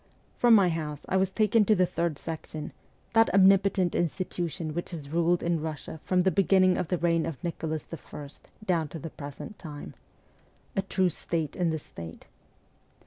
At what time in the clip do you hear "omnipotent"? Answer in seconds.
3.39-3.93